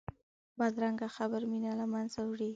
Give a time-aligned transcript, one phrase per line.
[0.57, 2.49] بدرنګه خبره مینه له منځه وړي